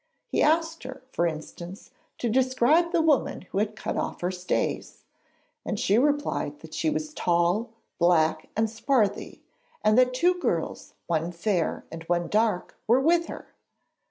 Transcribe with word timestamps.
He 0.31 0.41
asked 0.41 0.81
her, 0.81 1.03
for 1.11 1.27
instance, 1.27 1.91
to 2.17 2.27
describe 2.27 2.91
the 2.91 3.03
woman 3.03 3.41
who 3.41 3.59
had 3.59 3.75
cut 3.75 3.97
off 3.97 4.21
her 4.21 4.31
stays, 4.31 5.03
and 5.63 5.79
she 5.79 5.99
replied 5.99 6.61
that 6.61 6.73
she 6.73 6.89
was 6.89 7.13
'tall, 7.13 7.69
black 7.99 8.49
and 8.57 8.67
swarthy, 8.67 9.43
and 9.83 9.99
that 9.99 10.15
two 10.15 10.33
girls, 10.39 10.93
one 11.05 11.31
fair 11.31 11.85
and 11.91 12.01
one 12.05 12.29
dark, 12.29 12.75
were 12.87 12.99
with 12.99 13.27
her.' 13.27 13.49